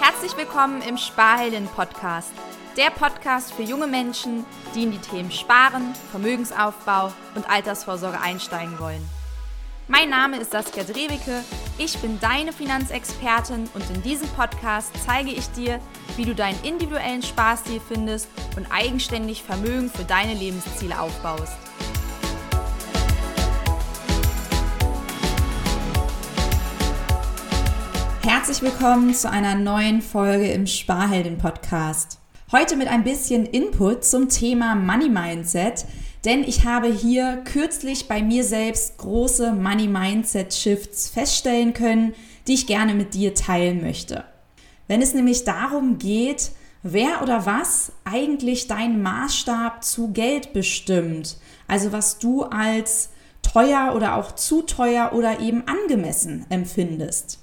Herzlich 0.00 0.36
willkommen 0.36 0.82
im 0.82 0.96
Sparhelden 0.96 1.66
Podcast. 1.68 2.32
Der 2.76 2.90
Podcast 2.90 3.52
für 3.52 3.62
junge 3.62 3.86
Menschen, 3.86 4.44
die 4.74 4.84
in 4.84 4.90
die 4.90 4.98
Themen 4.98 5.30
Sparen, 5.30 5.94
Vermögensaufbau 6.10 7.12
und 7.34 7.48
Altersvorsorge 7.48 8.20
einsteigen 8.20 8.78
wollen. 8.78 9.08
Mein 9.86 10.08
Name 10.08 10.38
ist 10.38 10.52
Saskia 10.52 10.82
Drewicke, 10.82 11.44
ich 11.76 11.98
bin 11.98 12.18
deine 12.20 12.54
Finanzexpertin 12.54 13.68
und 13.74 13.90
in 13.94 14.02
diesem 14.02 14.28
Podcast 14.28 14.92
zeige 15.04 15.30
ich 15.30 15.46
dir, 15.50 15.78
wie 16.16 16.24
du 16.24 16.34
deinen 16.34 16.62
individuellen 16.62 17.22
Sparstil 17.22 17.80
findest 17.86 18.28
und 18.56 18.66
eigenständig 18.70 19.42
Vermögen 19.42 19.90
für 19.90 20.04
deine 20.04 20.34
Lebensziele 20.34 20.98
aufbaust. 21.00 21.52
Herzlich 28.22 28.62
willkommen 28.62 29.14
zu 29.14 29.30
einer 29.30 29.54
neuen 29.54 30.00
Folge 30.02 30.50
im 30.50 30.66
Sparhelden 30.66 31.38
Podcast. 31.38 32.18
Heute 32.52 32.76
mit 32.76 32.88
ein 32.88 33.04
bisschen 33.04 33.46
Input 33.46 34.04
zum 34.04 34.28
Thema 34.28 34.74
Money 34.74 35.08
Mindset, 35.08 35.84
denn 36.24 36.44
ich 36.44 36.64
habe 36.64 36.88
hier 36.88 37.42
kürzlich 37.44 38.06
bei 38.06 38.22
mir 38.22 38.44
selbst 38.44 38.96
große 38.98 39.52
Money 39.52 39.88
Mindset 39.88 40.54
Shifts 40.54 41.08
feststellen 41.08 41.74
können, 41.74 42.14
die 42.46 42.54
ich 42.54 42.66
gerne 42.66 42.94
mit 42.94 43.14
dir 43.14 43.34
teilen 43.34 43.82
möchte. 43.82 44.24
Wenn 44.94 45.02
es 45.02 45.12
nämlich 45.12 45.42
darum 45.42 45.98
geht, 45.98 46.52
wer 46.84 47.20
oder 47.20 47.46
was 47.46 47.90
eigentlich 48.04 48.68
deinen 48.68 49.02
Maßstab 49.02 49.82
zu 49.82 50.12
Geld 50.12 50.52
bestimmt, 50.52 51.36
also 51.66 51.90
was 51.90 52.20
du 52.20 52.44
als 52.44 53.10
teuer 53.42 53.94
oder 53.96 54.14
auch 54.14 54.36
zu 54.36 54.62
teuer 54.62 55.10
oder 55.12 55.40
eben 55.40 55.64
angemessen 55.66 56.46
empfindest. 56.48 57.40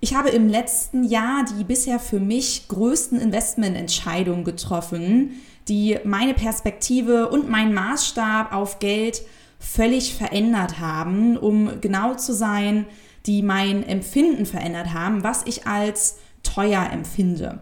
Ich 0.00 0.16
habe 0.16 0.30
im 0.30 0.48
letzten 0.48 1.04
Jahr 1.04 1.44
die 1.44 1.62
bisher 1.62 2.00
für 2.00 2.18
mich 2.18 2.66
größten 2.66 3.20
Investmententscheidungen 3.20 4.42
getroffen, 4.42 5.40
die 5.68 5.96
meine 6.02 6.34
Perspektive 6.34 7.28
und 7.28 7.48
meinen 7.48 7.72
Maßstab 7.72 8.52
auf 8.52 8.80
Geld 8.80 9.22
völlig 9.60 10.16
verändert 10.16 10.80
haben, 10.80 11.36
um 11.36 11.80
genau 11.80 12.16
zu 12.16 12.34
sein, 12.34 12.84
die 13.26 13.42
mein 13.42 13.86
Empfinden 13.86 14.44
verändert 14.44 14.92
haben, 14.92 15.22
was 15.22 15.46
ich 15.46 15.68
als 15.68 16.16
teuer 16.54 16.88
empfinde. 16.92 17.60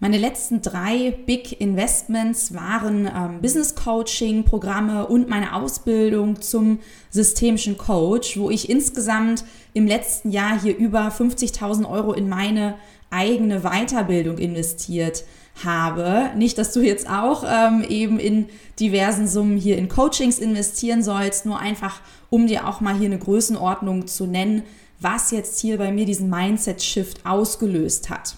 Meine 0.00 0.18
letzten 0.18 0.60
drei 0.60 1.14
Big 1.24 1.60
Investments 1.60 2.52
waren 2.52 3.06
ähm, 3.06 3.40
Business 3.40 3.74
Coaching 3.74 4.44
Programme 4.44 5.06
und 5.06 5.28
meine 5.28 5.54
Ausbildung 5.54 6.42
zum 6.42 6.80
systemischen 7.10 7.78
Coach, 7.78 8.36
wo 8.36 8.50
ich 8.50 8.68
insgesamt 8.68 9.44
im 9.72 9.86
letzten 9.86 10.30
Jahr 10.30 10.60
hier 10.60 10.76
über 10.76 11.08
50.000 11.08 11.88
Euro 11.88 12.12
in 12.12 12.28
meine 12.28 12.74
eigene 13.08 13.60
Weiterbildung 13.60 14.38
investiert 14.38 15.24
habe. 15.64 16.30
Nicht, 16.36 16.58
dass 16.58 16.72
du 16.72 16.80
jetzt 16.80 17.08
auch 17.08 17.44
ähm, 17.48 17.84
eben 17.88 18.18
in 18.18 18.46
diversen 18.80 19.28
Summen 19.28 19.56
hier 19.56 19.78
in 19.78 19.88
Coachings 19.88 20.38
investieren 20.38 21.02
sollst, 21.02 21.46
nur 21.46 21.60
einfach, 21.60 22.00
um 22.28 22.48
dir 22.48 22.68
auch 22.68 22.80
mal 22.80 22.94
hier 22.94 23.06
eine 23.06 23.18
Größenordnung 23.18 24.08
zu 24.08 24.26
nennen, 24.26 24.64
was 25.04 25.30
jetzt 25.30 25.60
hier 25.60 25.78
bei 25.78 25.92
mir 25.92 26.06
diesen 26.06 26.28
Mindset-Shift 26.28 27.24
ausgelöst 27.24 28.10
hat. 28.10 28.36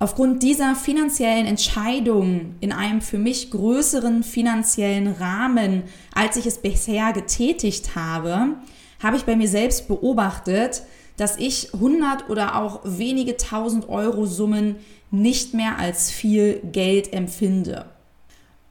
Aufgrund 0.00 0.42
dieser 0.42 0.74
finanziellen 0.74 1.46
Entscheidung 1.46 2.54
in 2.60 2.72
einem 2.72 3.00
für 3.00 3.18
mich 3.18 3.50
größeren 3.50 4.22
finanziellen 4.22 5.08
Rahmen, 5.08 5.84
als 6.14 6.36
ich 6.36 6.46
es 6.46 6.58
bisher 6.58 7.12
getätigt 7.12 7.94
habe, 7.94 8.56
habe 9.02 9.16
ich 9.16 9.24
bei 9.24 9.36
mir 9.36 9.48
selbst 9.48 9.88
beobachtet, 9.88 10.82
dass 11.16 11.36
ich 11.36 11.74
100 11.74 12.30
oder 12.30 12.56
auch 12.56 12.80
wenige 12.84 13.36
tausend 13.36 13.88
Euro 13.88 14.24
Summen 14.24 14.76
nicht 15.10 15.52
mehr 15.52 15.78
als 15.78 16.10
viel 16.10 16.60
Geld 16.72 17.12
empfinde. 17.12 17.86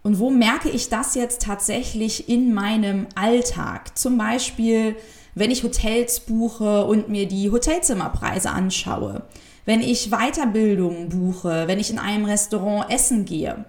Und 0.03 0.19
wo 0.19 0.29
merke 0.29 0.69
ich 0.69 0.87
das 0.87 1.15
jetzt 1.15 1.41
tatsächlich 1.41 2.29
in 2.29 2.53
meinem 2.53 3.07
Alltag? 3.15 3.97
Zum 3.97 4.17
Beispiel, 4.17 4.95
wenn 5.37 5.51
ich 5.51 5.63
Hotels 5.63 6.19
buche 6.21 6.85
und 6.85 7.09
mir 7.09 7.27
die 7.27 7.51
Hotelzimmerpreise 7.51 8.49
anschaue, 8.49 9.23
wenn 9.65 9.81
ich 9.81 10.09
Weiterbildungen 10.09 11.09
buche, 11.09 11.67
wenn 11.67 11.79
ich 11.79 11.89
in 11.89 11.99
einem 11.99 12.25
Restaurant 12.25 12.91
essen 12.91 13.25
gehe. 13.25 13.65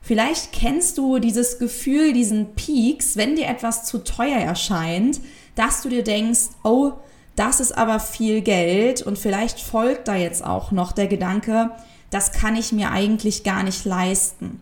Vielleicht 0.00 0.52
kennst 0.52 0.96
du 0.96 1.18
dieses 1.18 1.58
Gefühl, 1.58 2.12
diesen 2.12 2.54
Peaks, 2.54 3.16
wenn 3.16 3.36
dir 3.36 3.48
etwas 3.48 3.84
zu 3.84 3.98
teuer 3.98 4.38
erscheint, 4.38 5.20
dass 5.56 5.82
du 5.82 5.88
dir 5.88 6.02
denkst, 6.02 6.50
oh, 6.64 6.92
das 7.36 7.60
ist 7.60 7.76
aber 7.76 8.00
viel 8.00 8.40
Geld 8.40 9.02
und 9.02 9.18
vielleicht 9.18 9.60
folgt 9.60 10.08
da 10.08 10.16
jetzt 10.16 10.44
auch 10.44 10.72
noch 10.72 10.92
der 10.92 11.06
Gedanke, 11.06 11.70
das 12.10 12.32
kann 12.32 12.56
ich 12.56 12.72
mir 12.72 12.90
eigentlich 12.90 13.44
gar 13.44 13.62
nicht 13.62 13.84
leisten. 13.84 14.60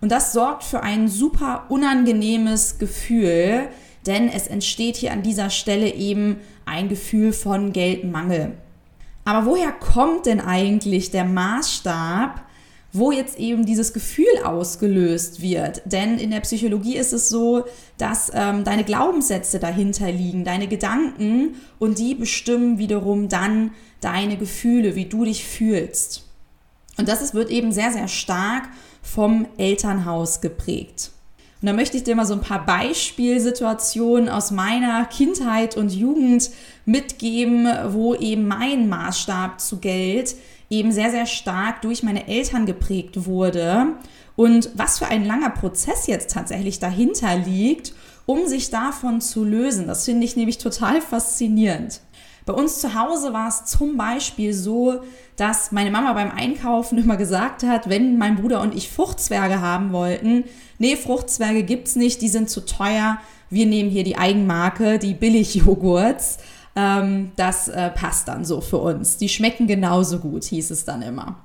Und 0.00 0.10
das 0.10 0.32
sorgt 0.32 0.64
für 0.64 0.82
ein 0.82 1.08
super 1.08 1.66
unangenehmes 1.68 2.78
Gefühl, 2.78 3.68
denn 4.06 4.28
es 4.28 4.46
entsteht 4.46 4.96
hier 4.96 5.12
an 5.12 5.22
dieser 5.22 5.50
Stelle 5.50 5.94
eben 5.94 6.36
ein 6.64 6.88
Gefühl 6.88 7.32
von 7.32 7.72
Geldmangel. 7.72 8.52
Aber 9.24 9.46
woher 9.46 9.72
kommt 9.72 10.26
denn 10.26 10.40
eigentlich 10.40 11.10
der 11.10 11.24
Maßstab, 11.24 12.42
wo 12.92 13.12
jetzt 13.12 13.38
eben 13.38 13.66
dieses 13.66 13.92
Gefühl 13.92 14.42
ausgelöst 14.44 15.40
wird. 15.40 15.82
Denn 15.84 16.18
in 16.18 16.30
der 16.30 16.40
Psychologie 16.40 16.96
ist 16.96 17.12
es 17.12 17.28
so, 17.28 17.64
dass 17.98 18.32
ähm, 18.34 18.64
deine 18.64 18.84
Glaubenssätze 18.84 19.60
dahinter 19.60 20.10
liegen, 20.10 20.44
deine 20.44 20.66
Gedanken 20.66 21.56
und 21.78 21.98
die 21.98 22.14
bestimmen 22.14 22.78
wiederum 22.78 23.28
dann 23.28 23.72
deine 24.00 24.36
Gefühle, 24.36 24.96
wie 24.96 25.04
du 25.04 25.24
dich 25.24 25.44
fühlst. 25.44 26.26
Und 26.96 27.08
das 27.08 27.22
ist, 27.22 27.34
wird 27.34 27.50
eben 27.50 27.72
sehr, 27.72 27.92
sehr 27.92 28.08
stark 28.08 28.68
vom 29.02 29.46
Elternhaus 29.56 30.40
geprägt. 30.40 31.12
Und 31.60 31.66
da 31.66 31.72
möchte 31.74 31.96
ich 31.98 32.04
dir 32.04 32.16
mal 32.16 32.24
so 32.24 32.34
ein 32.34 32.40
paar 32.40 32.64
Beispielsituationen 32.64 34.30
aus 34.30 34.50
meiner 34.50 35.04
Kindheit 35.04 35.76
und 35.76 35.92
Jugend 35.92 36.50
mitgeben, 36.86 37.68
wo 37.88 38.14
eben 38.14 38.48
mein 38.48 38.88
Maßstab 38.88 39.60
zu 39.60 39.78
Geld 39.78 40.36
eben 40.70 40.90
sehr, 40.90 41.10
sehr 41.10 41.26
stark 41.26 41.82
durch 41.82 42.02
meine 42.02 42.28
Eltern 42.28 42.64
geprägt 42.64 43.26
wurde. 43.26 43.88
Und 44.36 44.70
was 44.74 44.98
für 44.98 45.06
ein 45.08 45.26
langer 45.26 45.50
Prozess 45.50 46.06
jetzt 46.06 46.30
tatsächlich 46.30 46.78
dahinter 46.78 47.36
liegt, 47.36 47.92
um 48.24 48.46
sich 48.46 48.70
davon 48.70 49.20
zu 49.20 49.44
lösen. 49.44 49.86
Das 49.86 50.04
finde 50.04 50.24
ich 50.24 50.36
nämlich 50.36 50.58
total 50.58 51.02
faszinierend. 51.02 52.00
Bei 52.50 52.56
uns 52.56 52.80
zu 52.80 53.00
Hause 53.00 53.32
war 53.32 53.46
es 53.46 53.64
zum 53.66 53.96
Beispiel 53.96 54.52
so, 54.52 55.02
dass 55.36 55.70
meine 55.70 55.92
Mama 55.92 56.14
beim 56.14 56.32
Einkaufen 56.32 56.98
immer 56.98 57.16
gesagt 57.16 57.62
hat, 57.62 57.88
wenn 57.88 58.18
mein 58.18 58.34
Bruder 58.34 58.60
und 58.60 58.74
ich 58.74 58.90
Fruchtzwerge 58.90 59.60
haben 59.60 59.92
wollten, 59.92 60.42
nee, 60.78 60.96
Fruchtzwerge 60.96 61.62
gibt's 61.62 61.94
nicht, 61.94 62.20
die 62.22 62.28
sind 62.28 62.50
zu 62.50 62.62
teuer. 62.62 63.18
Wir 63.50 63.66
nehmen 63.66 63.88
hier 63.88 64.02
die 64.02 64.18
Eigenmarke, 64.18 64.98
die 64.98 65.14
Billigjoghurts. 65.14 66.38
Ähm, 66.74 67.30
das 67.36 67.68
äh, 67.68 67.90
passt 67.90 68.26
dann 68.26 68.44
so 68.44 68.60
für 68.60 68.78
uns. 68.78 69.16
Die 69.16 69.28
schmecken 69.28 69.68
genauso 69.68 70.18
gut, 70.18 70.42
hieß 70.42 70.72
es 70.72 70.84
dann 70.84 71.02
immer. 71.02 71.36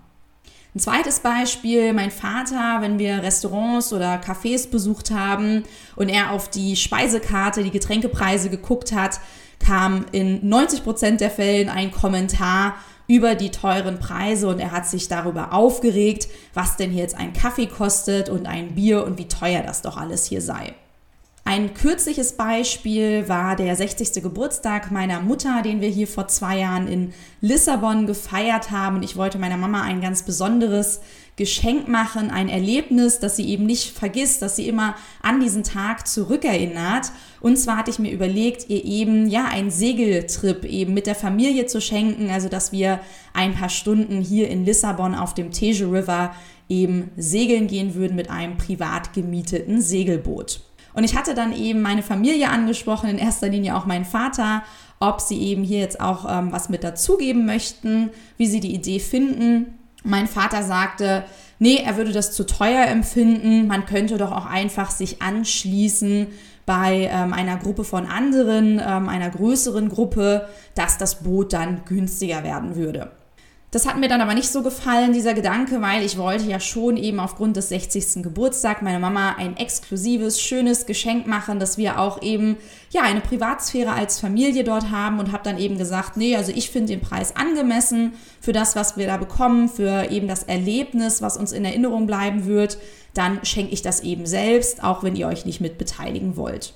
Ein 0.75 0.81
zweites 0.81 1.21
Beispiel, 1.21 1.93
mein 1.93 2.11
Vater, 2.11 2.81
wenn 2.81 2.99
wir 2.99 3.23
Restaurants 3.23 3.93
oder 3.93 4.19
Cafés 4.19 4.69
besucht 4.69 5.09
haben 5.09 5.63
und 5.95 6.09
er 6.09 6.31
auf 6.31 6.49
die 6.49 6.75
Speisekarte, 6.75 7.63
die 7.63 7.71
Getränkepreise 7.71 8.49
geguckt 8.49 8.91
hat, 8.91 9.21
kam 9.65 10.05
in 10.11 10.45
90 10.45 10.83
Prozent 10.83 11.21
der 11.21 11.31
Fällen 11.31 11.69
ein 11.69 11.91
Kommentar 11.91 12.75
über 13.07 13.35
die 13.35 13.51
teuren 13.51 13.99
Preise 13.99 14.49
und 14.49 14.59
er 14.59 14.73
hat 14.73 14.85
sich 14.85 15.07
darüber 15.07 15.53
aufgeregt, 15.53 16.27
was 16.53 16.75
denn 16.75 16.93
jetzt 16.93 17.15
ein 17.15 17.31
Kaffee 17.31 17.67
kostet 17.67 18.27
und 18.27 18.45
ein 18.45 18.75
Bier 18.75 19.05
und 19.05 19.17
wie 19.17 19.29
teuer 19.29 19.63
das 19.63 19.81
doch 19.81 19.95
alles 19.95 20.25
hier 20.25 20.41
sei. 20.41 20.73
Ein 21.47 21.75
kürzliches 21.75 22.33
Beispiel 22.33 23.29
war 23.29 23.55
der 23.55 23.75
60. 23.75 24.23
Geburtstag 24.23 24.89
meiner 24.89 25.21
Mutter, 25.21 25.61
den 25.61 25.79
wir 25.79 25.89
hier 25.89 26.07
vor 26.07 26.27
zwei 26.27 26.57
Jahren 26.57 26.87
in 26.87 27.13
Lissabon 27.39 28.07
gefeiert 28.07 28.71
haben. 28.71 28.95
Und 28.95 29.03
ich 29.03 29.15
wollte 29.15 29.37
meiner 29.37 29.55
Mama 29.55 29.83
ein 29.83 30.01
ganz 30.01 30.23
besonderes 30.23 31.01
Geschenk 31.35 31.87
machen, 31.87 32.31
ein 32.31 32.49
Erlebnis, 32.49 33.19
das 33.19 33.35
sie 33.35 33.47
eben 33.47 33.67
nicht 33.67 33.95
vergisst, 33.95 34.41
dass 34.41 34.55
sie 34.55 34.67
immer 34.67 34.95
an 35.21 35.39
diesen 35.39 35.61
Tag 35.61 36.07
zurückerinnert. 36.07 37.11
Und 37.41 37.57
zwar 37.57 37.77
hatte 37.77 37.91
ich 37.91 37.99
mir 37.99 38.11
überlegt, 38.11 38.67
ihr 38.69 38.83
eben 38.83 39.27
ja 39.27 39.45
einen 39.45 39.69
Segeltrip 39.69 40.65
eben 40.65 40.95
mit 40.95 41.05
der 41.05 41.13
Familie 41.13 41.67
zu 41.67 41.79
schenken, 41.79 42.31
also 42.31 42.49
dass 42.49 42.71
wir 42.71 43.01
ein 43.33 43.53
paar 43.53 43.69
Stunden 43.69 44.19
hier 44.19 44.49
in 44.49 44.65
Lissabon 44.65 45.13
auf 45.13 45.35
dem 45.35 45.51
Tejo 45.51 45.91
River 45.91 46.33
eben 46.69 47.11
segeln 47.17 47.67
gehen 47.67 47.93
würden 47.93 48.15
mit 48.15 48.31
einem 48.31 48.57
privat 48.57 49.13
gemieteten 49.13 49.79
Segelboot. 49.79 50.61
Und 50.95 51.03
ich 51.03 51.15
hatte 51.15 51.35
dann 51.35 51.53
eben 51.53 51.81
meine 51.81 52.01
Familie 52.01 52.49
angesprochen, 52.49 53.09
in 53.09 53.17
erster 53.17 53.49
Linie 53.49 53.75
auch 53.75 53.85
meinen 53.85 54.05
Vater, 54.05 54.63
ob 54.99 55.19
sie 55.19 55.41
eben 55.41 55.63
hier 55.63 55.79
jetzt 55.79 55.99
auch 55.99 56.25
ähm, 56.27 56.51
was 56.51 56.69
mit 56.69 56.83
dazugeben 56.83 57.45
möchten, 57.45 58.09
wie 58.37 58.47
sie 58.47 58.61
die 58.61 58.73
Idee 58.73 58.99
finden. 58.99 59.77
Mein 60.03 60.27
Vater 60.27 60.63
sagte, 60.63 61.25
nee, 61.59 61.81
er 61.83 61.97
würde 61.97 62.13
das 62.13 62.31
zu 62.31 62.45
teuer 62.45 62.85
empfinden. 62.85 63.67
Man 63.67 63.85
könnte 63.85 64.17
doch 64.17 64.31
auch 64.31 64.45
einfach 64.45 64.89
sich 64.89 65.21
anschließen 65.21 66.27
bei 66.65 67.09
ähm, 67.11 67.33
einer 67.33 67.57
Gruppe 67.57 67.83
von 67.83 68.05
anderen, 68.07 68.79
ähm, 68.79 69.09
einer 69.09 69.29
größeren 69.29 69.89
Gruppe, 69.89 70.47
dass 70.75 70.97
das 70.97 71.23
Boot 71.23 71.53
dann 71.53 71.83
günstiger 71.85 72.43
werden 72.43 72.75
würde. 72.75 73.11
Das 73.75 73.85
hat 73.85 73.97
mir 73.97 74.07
dann 74.07 74.21
aber 74.21 74.35
nicht 74.35 74.47
so 74.47 74.63
gefallen, 74.63 75.11
dieser 75.11 75.33
Gedanke, 75.33 75.81
weil 75.81 76.01
ich 76.01 76.17
wollte 76.17 76.45
ja 76.45 76.61
schon 76.61 76.95
eben 76.95 77.19
aufgrund 77.19 77.57
des 77.57 77.67
60. 77.67 78.23
Geburtstags 78.23 78.81
meiner 78.81 78.99
Mama 78.99 79.35
ein 79.37 79.57
exklusives, 79.57 80.39
schönes 80.39 80.85
Geschenk 80.85 81.27
machen, 81.27 81.59
dass 81.59 81.77
wir 81.77 81.99
auch 81.99 82.21
eben 82.21 82.55
ja 82.91 83.01
eine 83.01 83.19
Privatsphäre 83.19 83.91
als 83.91 84.21
Familie 84.21 84.63
dort 84.63 84.91
haben 84.91 85.19
und 85.19 85.33
habe 85.33 85.43
dann 85.43 85.57
eben 85.57 85.77
gesagt, 85.77 86.15
nee, 86.15 86.37
also 86.37 86.53
ich 86.55 86.69
finde 86.69 86.93
den 86.93 87.01
Preis 87.01 87.35
angemessen 87.35 88.13
für 88.39 88.53
das, 88.53 88.77
was 88.77 88.95
wir 88.95 89.07
da 89.07 89.17
bekommen, 89.17 89.67
für 89.67 90.09
eben 90.09 90.29
das 90.29 90.43
Erlebnis, 90.43 91.21
was 91.21 91.35
uns 91.35 91.51
in 91.51 91.65
Erinnerung 91.65 92.07
bleiben 92.07 92.45
wird, 92.45 92.77
dann 93.13 93.43
schenke 93.43 93.73
ich 93.73 93.81
das 93.81 93.99
eben 93.99 94.25
selbst, 94.25 94.85
auch 94.85 95.03
wenn 95.03 95.17
ihr 95.17 95.27
euch 95.27 95.45
nicht 95.45 95.59
mit 95.59 95.77
beteiligen 95.77 96.37
wollt. 96.37 96.75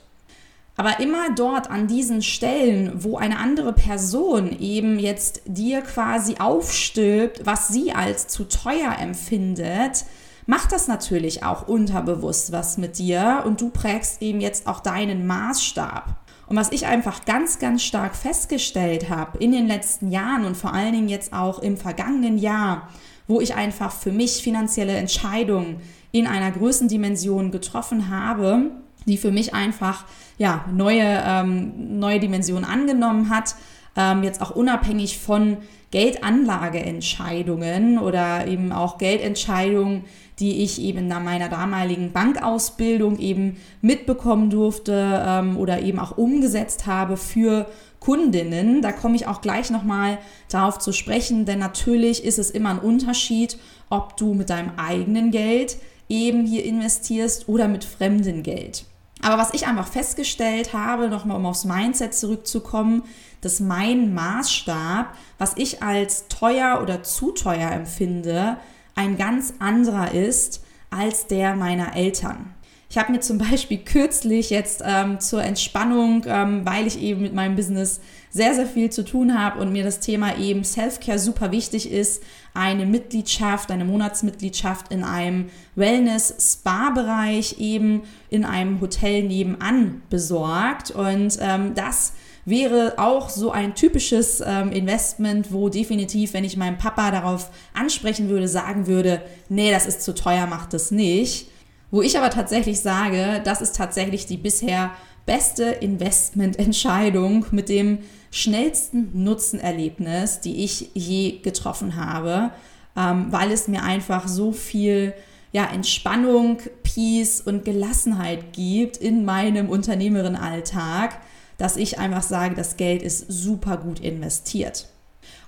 Aber 0.79 1.01
immer 1.01 1.35
dort 1.35 1.69
an 1.69 1.87
diesen 1.87 2.21
Stellen, 2.21 3.03
wo 3.03 3.17
eine 3.17 3.37
andere 3.37 3.73
Person 3.73 4.57
eben 4.61 4.97
jetzt 4.97 5.41
dir 5.45 5.81
quasi 5.81 6.35
aufstülpt, 6.39 7.45
was 7.45 7.67
sie 7.67 7.91
als 7.91 8.29
zu 8.29 8.45
teuer 8.45 8.95
empfindet, 8.97 10.05
macht 10.45 10.71
das 10.71 10.87
natürlich 10.87 11.43
auch 11.43 11.67
unterbewusst 11.67 12.53
was 12.53 12.77
mit 12.77 12.97
dir 12.97 13.43
und 13.45 13.59
du 13.59 13.71
prägst 13.71 14.21
eben 14.21 14.39
jetzt 14.39 14.67
auch 14.67 14.79
deinen 14.79 15.27
Maßstab. 15.27 16.15
Und 16.47 16.55
was 16.55 16.71
ich 16.71 16.85
einfach 16.85 17.25
ganz, 17.25 17.59
ganz 17.59 17.83
stark 17.83 18.15
festgestellt 18.15 19.09
habe 19.09 19.37
in 19.39 19.51
den 19.51 19.67
letzten 19.67 20.09
Jahren 20.11 20.45
und 20.45 20.55
vor 20.55 20.73
allen 20.73 20.93
Dingen 20.93 21.09
jetzt 21.09 21.33
auch 21.33 21.59
im 21.59 21.75
vergangenen 21.75 22.37
Jahr, 22.37 22.87
wo 23.27 23.41
ich 23.41 23.53
einfach 23.53 23.91
für 23.91 24.13
mich 24.13 24.41
finanzielle 24.41 24.95
Entscheidungen 24.95 25.81
in 26.13 26.25
einer 26.25 26.51
Größendimension 26.51 27.51
getroffen 27.51 28.09
habe, 28.09 28.71
die 29.05 29.17
für 29.17 29.31
mich 29.31 29.53
einfach 29.53 30.05
ja, 30.37 30.65
neue, 30.71 31.23
ähm, 31.25 31.99
neue 31.99 32.19
Dimensionen 32.19 32.65
angenommen 32.65 33.29
hat. 33.29 33.55
Ähm, 33.95 34.23
jetzt 34.23 34.41
auch 34.41 34.51
unabhängig 34.51 35.17
von 35.17 35.57
Geldanlageentscheidungen 35.91 37.97
oder 37.97 38.47
eben 38.47 38.71
auch 38.71 38.97
Geldentscheidungen, 38.97 40.03
die 40.39 40.63
ich 40.63 40.81
eben 40.81 41.07
nach 41.07 41.21
meiner 41.21 41.49
damaligen 41.49 42.11
Bankausbildung 42.11 43.19
eben 43.19 43.57
mitbekommen 43.81 44.49
durfte 44.49 45.23
ähm, 45.27 45.57
oder 45.57 45.81
eben 45.81 45.99
auch 45.99 46.17
umgesetzt 46.17 46.85
habe 46.85 47.17
für 47.17 47.67
Kundinnen. 47.99 48.81
Da 48.81 48.91
komme 48.91 49.15
ich 49.15 49.27
auch 49.27 49.41
gleich 49.41 49.69
nochmal 49.69 50.19
darauf 50.49 50.79
zu 50.79 50.93
sprechen, 50.93 51.45
denn 51.45 51.59
natürlich 51.59 52.23
ist 52.23 52.39
es 52.39 52.51
immer 52.51 52.69
ein 52.69 52.79
Unterschied, 52.79 53.57
ob 53.89 54.15
du 54.15 54.33
mit 54.33 54.49
deinem 54.49 54.71
eigenen 54.77 55.31
Geld 55.31 55.77
eben 56.07 56.45
hier 56.45 56.63
investierst 56.63 57.49
oder 57.49 57.67
mit 57.67 57.83
fremdem 57.83 58.43
Geld. 58.43 58.85
Aber 59.21 59.37
was 59.37 59.53
ich 59.53 59.67
einfach 59.67 59.87
festgestellt 59.87 60.73
habe, 60.73 61.09
nochmal 61.09 61.37
um 61.37 61.45
aufs 61.45 61.65
Mindset 61.65 62.13
zurückzukommen, 62.13 63.03
dass 63.41 63.59
mein 63.59 64.13
Maßstab, 64.13 65.13
was 65.37 65.53
ich 65.55 65.83
als 65.83 66.27
teuer 66.27 66.79
oder 66.81 67.03
zu 67.03 67.31
teuer 67.31 67.71
empfinde, 67.71 68.57
ein 68.95 69.17
ganz 69.17 69.53
anderer 69.59 70.13
ist 70.13 70.63
als 70.89 71.27
der 71.27 71.55
meiner 71.55 71.95
Eltern. 71.95 72.53
Ich 72.89 72.97
habe 72.97 73.11
mir 73.11 73.19
zum 73.19 73.37
Beispiel 73.49 73.79
kürzlich 73.79 74.49
jetzt 74.49 74.81
ähm, 74.85 75.19
zur 75.19 75.43
Entspannung, 75.43 76.25
ähm, 76.27 76.65
weil 76.65 76.87
ich 76.87 76.99
eben 76.99 77.21
mit 77.21 77.33
meinem 77.33 77.55
Business 77.55 78.01
sehr, 78.29 78.53
sehr 78.53 78.65
viel 78.65 78.89
zu 78.89 79.03
tun 79.03 79.37
habe 79.37 79.59
und 79.59 79.71
mir 79.71 79.83
das 79.83 79.99
Thema 79.99 80.37
eben 80.37 80.63
Self-Care 80.63 81.19
super 81.19 81.51
wichtig 81.51 81.91
ist, 81.91 82.23
eine 82.53 82.85
Mitgliedschaft, 82.85 83.71
eine 83.71 83.85
Monatsmitgliedschaft 83.85 84.91
in 84.91 85.03
einem 85.03 85.49
Wellness-Spa-Bereich 85.75 87.59
eben 87.59 88.03
in 88.29 88.45
einem 88.45 88.81
Hotel 88.81 89.23
nebenan 89.23 90.01
besorgt. 90.09 90.91
Und 90.91 91.37
ähm, 91.41 91.73
das 91.73 92.13
wäre 92.45 92.93
auch 92.97 93.29
so 93.29 93.51
ein 93.51 93.75
typisches 93.75 94.41
ähm, 94.45 94.71
Investment, 94.71 95.51
wo 95.51 95.69
definitiv, 95.69 96.33
wenn 96.33 96.43
ich 96.43 96.57
meinen 96.57 96.77
Papa 96.77 97.11
darauf 97.11 97.51
ansprechen 97.73 98.29
würde, 98.29 98.47
sagen 98.47 98.87
würde, 98.87 99.21
nee, 99.49 99.71
das 99.71 99.85
ist 99.85 100.01
zu 100.01 100.13
teuer, 100.13 100.47
macht 100.47 100.73
das 100.73 100.91
nicht. 100.91 101.47
Wo 101.91 102.01
ich 102.03 102.17
aber 102.17 102.29
tatsächlich 102.29 102.81
sage, 102.81 103.41
das 103.43 103.61
ist 103.61 103.75
tatsächlich 103.75 104.27
die 104.27 104.37
bisher 104.37 104.91
beste 105.29 105.65
Investmententscheidung 105.65 107.45
mit 107.51 107.69
dem 107.69 107.99
schnellsten 108.31 109.11
Nutzenerlebnis, 109.23 110.39
die 110.39 110.63
ich 110.63 110.89
je 110.95 111.37
getroffen 111.43 111.95
habe, 112.03 112.49
ähm, 112.97 113.27
weil 113.29 113.51
es 113.51 113.67
mir 113.67 113.83
einfach 113.83 114.27
so 114.27 114.51
viel 114.51 115.13
ja, 115.51 115.65
Entspannung, 115.65 116.57
Peace 116.81 117.41
und 117.41 117.63
Gelassenheit 117.63 118.53
gibt 118.53 118.97
in 118.97 119.23
meinem 119.23 119.69
Unternehmerinnenalltag, 119.69 121.19
dass 121.59 121.77
ich 121.77 121.99
einfach 121.99 122.23
sage, 122.23 122.55
das 122.55 122.75
Geld 122.75 123.03
ist 123.03 123.25
super 123.27 123.77
gut 123.77 123.99
investiert. 123.99 124.87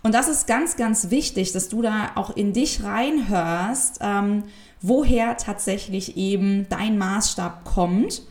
Und 0.03 0.13
das 0.13 0.27
ist 0.27 0.45
ganz, 0.45 0.75
ganz 0.75 1.09
wichtig, 1.09 1.53
dass 1.53 1.69
du 1.69 1.81
da 1.81 2.11
auch 2.13 2.37
in 2.37 2.53
dich 2.53 2.83
reinhörst, 2.83 3.97
ähm, 4.01 4.43
woher 4.79 5.37
tatsächlich 5.37 6.17
eben 6.17 6.67
dein 6.69 6.99
Maßstab 6.99 7.65
kommt. 7.65 8.21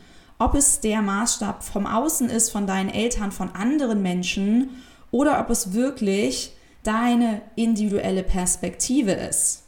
Ob 0.41 0.55
es 0.55 0.81
der 0.81 1.03
Maßstab 1.03 1.63
vom 1.63 1.87
Außen 1.87 2.31
ist, 2.31 2.49
von 2.51 2.67
deinen 2.67 2.89
Eltern, 2.89 3.31
von 3.31 3.51
anderen 3.55 4.01
Menschen 4.01 4.71
oder 5.11 5.39
ob 5.39 5.51
es 5.51 5.75
wirklich 5.75 6.53
deine 6.83 7.43
individuelle 7.57 8.23
Perspektive 8.23 9.13
ist. 9.13 9.65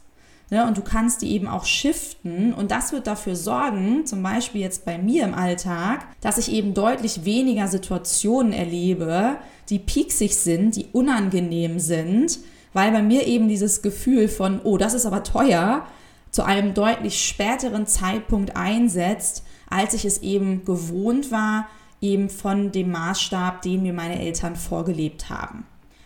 Ne? 0.49 0.65
Und 0.65 0.75
du 0.75 0.81
kannst 0.81 1.21
die 1.21 1.31
eben 1.31 1.47
auch 1.47 1.65
shiften 1.65 2.55
und 2.55 2.71
das 2.71 2.91
wird 2.91 3.05
dafür 3.05 3.35
sorgen, 3.35 4.07
zum 4.07 4.23
Beispiel 4.23 4.61
jetzt 4.61 4.83
bei 4.83 4.97
mir 4.97 5.25
im 5.25 5.35
Alltag, 5.35 6.07
dass 6.21 6.39
ich 6.39 6.51
eben 6.51 6.73
deutlich 6.73 7.23
weniger 7.23 7.67
Situationen 7.67 8.51
erlebe, 8.51 9.35
die 9.69 9.77
pieksig 9.77 10.35
sind, 10.35 10.75
die 10.75 10.87
unangenehm 10.91 11.77
sind, 11.77 12.39
weil 12.73 12.91
bei 12.91 13.03
mir 13.03 13.27
eben 13.27 13.47
dieses 13.47 13.83
Gefühl 13.83 14.27
von, 14.27 14.59
oh, 14.63 14.79
das 14.79 14.95
ist 14.95 15.05
aber 15.05 15.23
teuer, 15.23 15.85
zu 16.31 16.41
einem 16.41 16.73
deutlich 16.73 17.23
späteren 17.23 17.85
Zeitpunkt 17.85 18.55
einsetzt, 18.57 19.43
als 19.73 19.93
ich 19.93 20.05
es 20.05 20.19
eben 20.19 20.65
gewohnt 20.65 21.31
war, 21.31 21.67
eben 21.99 22.29
von 22.29 22.71
dem 22.71 22.91
Maßstab, 22.91 23.61
den 23.61 23.83
mir 23.83 23.93
meine 23.93 24.19
Eltern 24.19 24.55
vorgelebt 24.55 25.29
haben. 25.29 25.65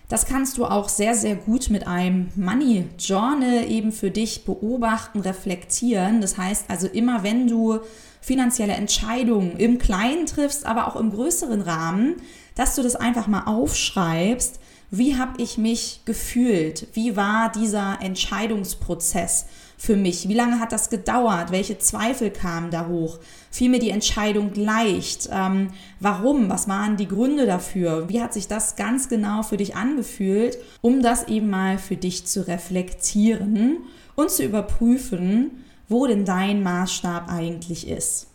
Das 0.10 0.25
kannst 0.25 0.58
du 0.58 0.66
auch 0.66 0.88
sehr, 0.88 1.16
sehr 1.16 1.36
gut 1.36 1.69
mit 1.69 1.86
einem 1.86 2.30
Money 2.36 2.86
Journal 2.98 3.69
eben 3.69 3.92
für 3.92 4.10
dich 4.10 4.46
beobachten, 4.46 5.19
reflektieren. 5.19 6.22
Das 6.22 6.38
heißt 6.38 6.66
also 6.69 6.88
immer, 6.88 7.24
wenn 7.24 7.48
du 7.48 7.80
finanzielle 8.22 8.74
Entscheidungen 8.74 9.58
im 9.58 9.80
Kleinen 9.80 10.25
triffst, 10.25 10.66
aber 10.66 10.88
auch 10.88 10.96
im 10.96 11.12
größeren 11.12 11.62
Rahmen, 11.62 12.16
dass 12.56 12.76
du 12.76 12.83
das 12.83 12.95
einfach 12.95 13.28
mal 13.28 13.44
aufschreibst. 13.45 14.62
Wie 14.89 15.17
habe 15.17 15.41
ich 15.41 15.57
mich 15.57 16.01
gefühlt? 16.06 16.87
Wie 16.94 17.15
war 17.15 17.51
dieser 17.51 17.99
Entscheidungsprozess? 18.01 19.45
für 19.77 19.95
mich? 19.95 20.27
Wie 20.27 20.33
lange 20.33 20.59
hat 20.59 20.71
das 20.71 20.89
gedauert? 20.89 21.51
Welche 21.51 21.77
Zweifel 21.77 22.31
kamen 22.31 22.71
da 22.71 22.87
hoch? 22.87 23.19
Fiel 23.51 23.69
mir 23.69 23.79
die 23.79 23.91
Entscheidung 23.91 24.53
leicht? 24.56 25.29
Ähm, 25.31 25.69
warum? 25.99 26.49
Was 26.49 26.67
waren 26.67 26.97
die 26.97 27.07
Gründe 27.07 27.45
dafür? 27.45 28.09
Wie 28.09 28.21
hat 28.21 28.33
sich 28.33 28.47
das 28.47 28.75
ganz 28.75 29.07
genau 29.07 29.44
für 29.44 29.57
dich 29.57 29.75
angefühlt, 29.75 30.57
um 30.81 31.01
das 31.03 31.27
eben 31.27 31.49
mal 31.49 31.77
für 31.77 31.95
dich 31.95 32.25
zu 32.25 32.47
reflektieren 32.47 33.77
und 34.15 34.31
zu 34.31 34.44
überprüfen, 34.44 35.63
wo 35.87 36.07
denn 36.07 36.25
dein 36.25 36.63
Maßstab 36.63 37.29
eigentlich 37.29 37.87
ist? 37.87 38.27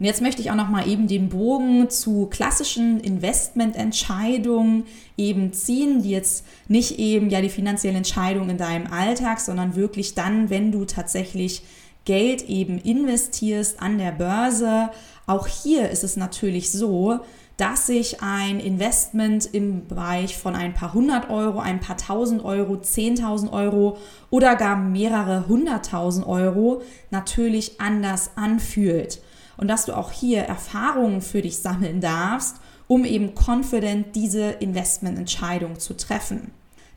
Und 0.00 0.06
jetzt 0.06 0.22
möchte 0.22 0.40
ich 0.40 0.50
auch 0.50 0.56
noch 0.56 0.70
mal 0.70 0.88
eben 0.88 1.08
den 1.08 1.28
Bogen 1.28 1.90
zu 1.90 2.26
klassischen 2.30 3.00
Investmententscheidungen 3.00 4.84
eben 5.18 5.52
ziehen, 5.52 6.02
die 6.02 6.08
jetzt 6.08 6.46
nicht 6.68 6.98
eben 6.98 7.28
ja 7.28 7.42
die 7.42 7.50
finanzielle 7.50 7.98
Entscheidung 7.98 8.48
in 8.48 8.56
deinem 8.56 8.86
Alltag, 8.90 9.40
sondern 9.40 9.76
wirklich 9.76 10.14
dann, 10.14 10.48
wenn 10.48 10.72
du 10.72 10.86
tatsächlich 10.86 11.62
Geld 12.06 12.48
eben 12.48 12.78
investierst 12.78 13.82
an 13.82 13.98
der 13.98 14.12
Börse. 14.12 14.88
Auch 15.26 15.46
hier 15.46 15.90
ist 15.90 16.02
es 16.02 16.16
natürlich 16.16 16.72
so, 16.72 17.20
dass 17.58 17.86
sich 17.86 18.22
ein 18.22 18.58
Investment 18.58 19.50
im 19.52 19.86
Bereich 19.86 20.38
von 20.38 20.56
ein 20.56 20.72
paar 20.72 20.94
hundert 20.94 21.28
Euro, 21.28 21.58
ein 21.58 21.78
paar 21.78 21.98
tausend 21.98 22.42
Euro, 22.42 22.80
zehntausend 22.80 23.52
Euro 23.52 23.98
oder 24.30 24.56
gar 24.56 24.76
mehrere 24.76 25.46
hunderttausend 25.46 26.26
Euro 26.26 26.80
natürlich 27.10 27.78
anders 27.82 28.30
anfühlt 28.36 29.20
und 29.60 29.68
dass 29.68 29.84
du 29.84 29.96
auch 29.96 30.10
hier 30.10 30.40
Erfahrungen 30.40 31.20
für 31.20 31.42
dich 31.42 31.58
sammeln 31.58 32.00
darfst, 32.00 32.56
um 32.88 33.04
eben 33.04 33.34
confident 33.34 34.16
diese 34.16 34.50
Investmententscheidung 34.52 35.78
zu 35.78 35.96
treffen. 35.96 36.50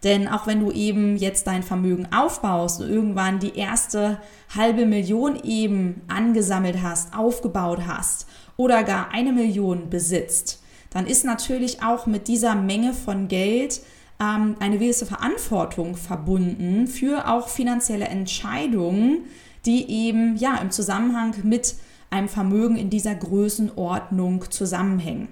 Denn 0.03 0.27
auch 0.27 0.48
wenn 0.48 0.62
du 0.62 0.72
eben 0.72 1.17
jetzt 1.17 1.46
dein 1.48 1.63
Vermögen 1.63 2.08
aufbaust 2.13 2.82
und 2.82 2.89
irgendwann 2.89 3.39
die 3.39 3.58
erste 3.58 4.17
halbe 4.53 4.86
Million 4.86 5.39
eben 5.43 6.01
angesammelt 6.08 6.82
hast, 6.82 7.15
aufgebaut 7.15 7.82
hast 7.86 8.27
oder 8.58 8.84
gar 8.84 9.12
eine 9.12 9.34
Million 9.34 9.89
besitzt, 9.89 10.62
dann 10.89 11.05
ist 11.05 11.25
natürlich 11.25 11.84
auch 11.84 12.05
mit 12.05 12.27
dieser 12.27 12.55
Menge 12.55 12.93
von 12.93 13.27
Geld 13.27 13.82
ähm, 14.22 14.55
eine 14.60 14.77
gewisse 14.77 15.05
Verantwortung 15.05 15.96
verbunden 15.96 16.88
für 16.88 17.29
auch 17.29 17.48
finanzielle 17.50 18.05
Entscheidungen, 18.05 19.25
die 19.65 19.89
eben 19.89 20.38
ja 20.38 20.58
im 20.58 20.72
Zusammenhang 20.72 21.36
mit 21.43 21.75
einem 22.13 22.29
Vermögen 22.29 22.77
in 22.77 22.89
dieser 22.89 23.15
Größenordnung 23.15 24.50
zusammenhängen. 24.51 25.27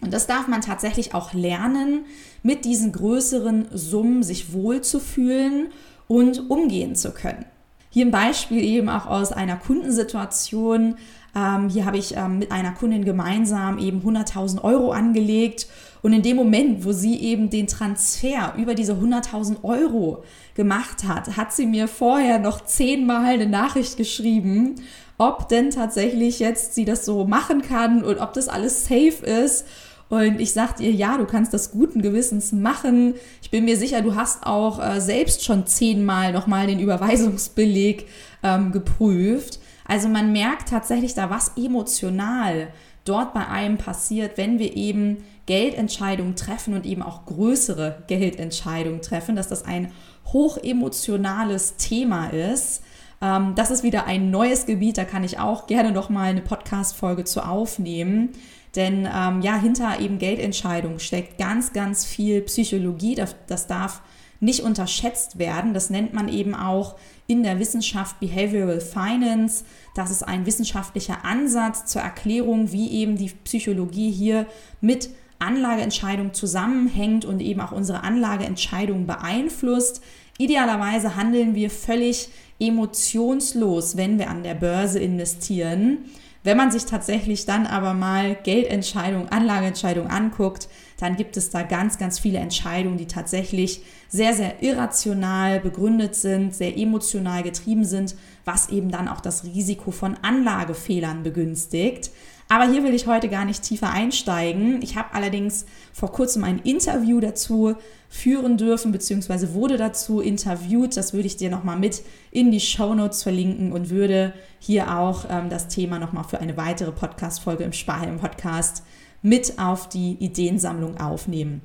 Und 0.00 0.12
das 0.12 0.26
darf 0.26 0.48
man 0.48 0.60
tatsächlich 0.60 1.14
auch 1.14 1.32
lernen, 1.32 2.04
mit 2.42 2.64
diesen 2.64 2.92
größeren 2.92 3.68
Summen 3.72 4.22
sich 4.22 4.52
wohlzufühlen 4.52 5.68
und 6.08 6.50
umgehen 6.50 6.96
zu 6.96 7.12
können. 7.12 7.46
Hier 7.90 8.04
ein 8.04 8.10
Beispiel 8.10 8.62
eben 8.62 8.88
auch 8.88 9.06
aus 9.06 9.32
einer 9.32 9.56
Kundensituation. 9.56 10.96
Ähm, 11.34 11.70
hier 11.70 11.86
habe 11.86 11.96
ich 11.96 12.14
ähm, 12.16 12.40
mit 12.40 12.52
einer 12.52 12.72
Kundin 12.72 13.04
gemeinsam 13.06 13.78
eben 13.78 14.02
100.000 14.02 14.62
Euro 14.62 14.92
angelegt 14.92 15.66
und 16.02 16.12
in 16.12 16.22
dem 16.22 16.36
Moment, 16.36 16.84
wo 16.84 16.92
sie 16.92 17.16
eben 17.16 17.48
den 17.48 17.66
Transfer 17.66 18.54
über 18.58 18.74
diese 18.74 18.92
100.000 18.92 19.64
Euro 19.64 20.24
gemacht 20.56 21.04
hat, 21.06 21.36
hat 21.36 21.52
sie 21.52 21.66
mir 21.66 21.86
vorher 21.86 22.38
noch 22.38 22.64
zehnmal 22.64 23.34
eine 23.34 23.46
Nachricht 23.46 23.96
geschrieben, 23.96 24.76
ob 25.18 25.48
denn 25.48 25.70
tatsächlich 25.70 26.40
jetzt 26.40 26.74
sie 26.74 26.84
das 26.84 27.04
so 27.04 27.24
machen 27.24 27.62
kann 27.62 28.02
und 28.02 28.18
ob 28.18 28.32
das 28.32 28.48
alles 28.48 28.84
safe 28.84 29.24
ist. 29.24 29.66
Und 30.08 30.40
ich 30.40 30.52
sagte 30.52 30.82
ihr, 30.82 30.92
ja, 30.92 31.18
du 31.18 31.24
kannst 31.24 31.52
das 31.52 31.72
guten 31.72 32.00
Gewissens 32.00 32.52
machen. 32.52 33.14
Ich 33.42 33.50
bin 33.50 33.64
mir 33.64 33.76
sicher, 33.76 34.02
du 34.02 34.14
hast 34.14 34.46
auch 34.46 34.80
äh, 34.80 35.00
selbst 35.00 35.44
schon 35.44 35.66
zehnmal 35.66 36.32
nochmal 36.32 36.66
den 36.66 36.78
Überweisungsbeleg 36.78 38.06
ähm, 38.42 38.72
geprüft. 38.72 39.58
Also 39.84 40.08
man 40.08 40.32
merkt 40.32 40.68
tatsächlich 40.68 41.14
da, 41.14 41.30
was 41.30 41.52
emotional 41.56 42.68
dort 43.04 43.34
bei 43.34 43.46
einem 43.46 43.78
passiert, 43.78 44.36
wenn 44.36 44.58
wir 44.58 44.76
eben 44.76 45.18
Geldentscheidungen 45.46 46.36
treffen 46.36 46.74
und 46.74 46.84
eben 46.84 47.02
auch 47.02 47.24
größere 47.24 48.02
Geldentscheidungen 48.08 49.00
treffen, 49.00 49.36
dass 49.36 49.48
das 49.48 49.64
ein 49.64 49.92
hochemotionales 50.32 51.76
Thema 51.76 52.28
ist. 52.28 52.82
Ähm, 53.22 53.54
das 53.54 53.70
ist 53.70 53.82
wieder 53.82 54.06
ein 54.06 54.30
neues 54.30 54.66
Gebiet, 54.66 54.98
da 54.98 55.04
kann 55.04 55.24
ich 55.24 55.38
auch 55.38 55.66
gerne 55.66 55.92
nochmal 55.92 56.30
eine 56.30 56.42
Podcast-Folge 56.42 57.24
zu 57.24 57.46
aufnehmen. 57.46 58.30
Denn 58.74 59.08
ähm, 59.12 59.40
ja, 59.40 59.58
hinter 59.58 60.00
eben 60.00 60.18
Geldentscheidungen 60.18 61.00
steckt 61.00 61.38
ganz, 61.38 61.72
ganz 61.72 62.04
viel 62.04 62.42
Psychologie. 62.42 63.14
Das, 63.14 63.34
das 63.46 63.66
darf 63.66 64.02
nicht 64.40 64.60
unterschätzt 64.60 65.38
werden. 65.38 65.72
Das 65.72 65.88
nennt 65.88 66.12
man 66.12 66.28
eben 66.28 66.54
auch 66.54 66.96
in 67.26 67.42
der 67.42 67.58
Wissenschaft 67.58 68.20
Behavioral 68.20 68.80
Finance. 68.80 69.64
Das 69.94 70.10
ist 70.10 70.22
ein 70.22 70.44
wissenschaftlicher 70.44 71.24
Ansatz 71.24 71.86
zur 71.86 72.02
Erklärung, 72.02 72.70
wie 72.70 72.90
eben 72.90 73.16
die 73.16 73.30
Psychologie 73.44 74.10
hier 74.10 74.46
mit 74.82 75.08
Anlageentscheidungen 75.38 76.34
zusammenhängt 76.34 77.24
und 77.24 77.40
eben 77.40 77.60
auch 77.60 77.72
unsere 77.72 78.02
Anlageentscheidungen 78.02 79.06
beeinflusst. 79.06 80.02
Idealerweise 80.38 81.16
handeln 81.16 81.54
wir 81.54 81.70
völlig 81.70 82.28
emotionslos, 82.58 83.96
wenn 83.96 84.18
wir 84.18 84.30
an 84.30 84.42
der 84.42 84.54
Börse 84.54 84.98
investieren. 84.98 85.98
Wenn 86.46 86.56
man 86.56 86.70
sich 86.70 86.84
tatsächlich 86.84 87.44
dann 87.44 87.66
aber 87.66 87.92
mal 87.92 88.36
Geldentscheidungen, 88.36 89.28
Anlageentscheidungen 89.30 90.10
anguckt, 90.10 90.68
dann 90.96 91.16
gibt 91.16 91.36
es 91.36 91.50
da 91.50 91.62
ganz, 91.62 91.98
ganz 91.98 92.20
viele 92.20 92.38
Entscheidungen, 92.38 92.98
die 92.98 93.06
tatsächlich 93.06 93.82
sehr, 94.08 94.32
sehr 94.32 94.62
irrational 94.62 95.58
begründet 95.58 96.14
sind, 96.14 96.54
sehr 96.54 96.78
emotional 96.78 97.42
getrieben 97.42 97.84
sind, 97.84 98.14
was 98.44 98.68
eben 98.68 98.92
dann 98.92 99.08
auch 99.08 99.20
das 99.20 99.42
Risiko 99.42 99.90
von 99.90 100.16
Anlagefehlern 100.22 101.24
begünstigt. 101.24 102.10
Aber 102.48 102.70
hier 102.70 102.84
will 102.84 102.94
ich 102.94 103.06
heute 103.06 103.28
gar 103.28 103.44
nicht 103.44 103.62
tiefer 103.62 103.90
einsteigen. 103.90 104.80
Ich 104.80 104.96
habe 104.96 105.14
allerdings 105.14 105.66
vor 105.92 106.12
kurzem 106.12 106.44
ein 106.44 106.60
Interview 106.60 107.18
dazu 107.18 107.74
führen 108.08 108.56
dürfen, 108.56 108.92
beziehungsweise 108.92 109.52
wurde 109.52 109.76
dazu 109.76 110.20
interviewt. 110.20 110.96
Das 110.96 111.12
würde 111.12 111.26
ich 111.26 111.36
dir 111.36 111.50
nochmal 111.50 111.76
mit 111.76 112.02
in 112.30 112.52
die 112.52 112.60
Show 112.60 112.94
Notes 112.94 113.24
verlinken 113.24 113.72
und 113.72 113.90
würde 113.90 114.32
hier 114.60 114.96
auch 114.96 115.24
ähm, 115.28 115.50
das 115.50 115.66
Thema 115.66 115.98
nochmal 115.98 116.24
für 116.24 116.38
eine 116.38 116.56
weitere 116.56 116.92
Podcast-Folge 116.92 117.64
im 117.64 117.72
Sparhelm-Podcast 117.72 118.84
mit 119.22 119.58
auf 119.58 119.88
die 119.88 120.12
Ideensammlung 120.20 120.98
aufnehmen. 120.98 121.62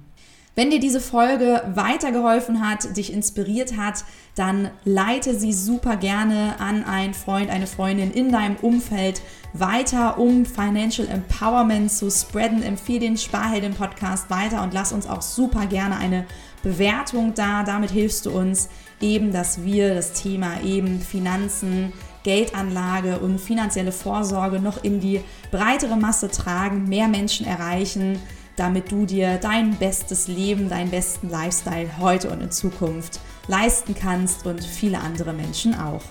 Wenn 0.53 0.70
dir 0.70 0.81
diese 0.81 1.00
Folge 1.00 1.63
weitergeholfen 1.75 2.67
hat, 2.67 2.98
dich 2.98 3.13
inspiriert 3.13 3.77
hat, 3.77 4.03
dann 4.36 4.70
leite 4.84 5.34
sie 5.34 5.53
super 5.53 5.96
gerne 5.96 6.55
an 6.60 6.84
einen 6.84 7.13
Freund, 7.13 7.50
eine 7.50 7.67
Freundin 7.67 8.12
in 8.12 8.34
deinem 8.34 8.58
Umfeld 8.58 9.22
weiter, 9.53 10.17
um 10.17 10.46
Financial 10.46 11.08
Empowerment 11.08 11.89
zu 11.89 12.12
spreaden. 12.12 12.63
Empfehle 12.63 13.00
den 13.00 13.17
Sparhelden 13.17 13.75
Podcast 13.75 14.29
weiter 14.29 14.62
und 14.62 14.74
lass 14.74 14.91
uns 14.91 15.08
auch 15.08 15.22
super 15.22 15.67
gerne 15.67 15.96
eine 15.96 16.25
Bewertung 16.63 17.34
da. 17.34 17.63
Damit 17.63 17.91
hilfst 17.91 18.25
du 18.25 18.31
uns 18.31 18.67
eben, 19.00 19.31
dass 19.31 19.63
wir 19.63 19.93
das 19.93 20.12
Thema 20.12 20.62
eben 20.65 21.00
Finanzen, 21.00 21.93
Geldanlage 22.24 23.20
und 23.20 23.39
finanzielle 23.39 23.93
Vorsorge 23.93 24.60
noch 24.60 24.84
in 24.84 25.00
die 25.00 25.22
breitere 25.50 25.96
Masse 25.96 26.29
tragen, 26.29 26.89
mehr 26.89 27.08
Menschen 27.08 27.46
erreichen 27.46 28.20
damit 28.62 28.91
du 28.91 29.08
dir 29.08 29.39
dein 29.39 29.75
bestes 29.77 30.27
Leben, 30.27 30.70
deinen 30.70 30.91
besten 30.91 31.30
Lifestyle 31.32 31.98
heute 32.00 32.30
und 32.30 32.41
in 32.41 32.51
Zukunft 32.51 33.20
leisten 33.48 33.96
kannst 33.96 34.46
und 34.46 34.63
viele 34.63 35.00
andere 35.00 35.34
Menschen 35.34 35.74
auch. 35.74 36.03